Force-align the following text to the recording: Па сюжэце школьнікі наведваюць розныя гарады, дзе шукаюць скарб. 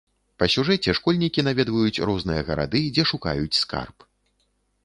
Па 0.43 0.45
сюжэце 0.53 0.95
школьнікі 0.99 1.45
наведваюць 1.49 2.03
розныя 2.11 2.41
гарады, 2.49 2.81
дзе 2.97 3.03
шукаюць 3.11 3.59
скарб. 3.63 3.97